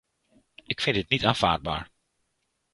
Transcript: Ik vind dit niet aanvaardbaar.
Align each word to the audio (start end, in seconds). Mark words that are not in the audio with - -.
Ik 0.65 0.81
vind 0.81 0.95
dit 0.95 1.09
niet 1.09 1.25
aanvaardbaar. 1.25 1.89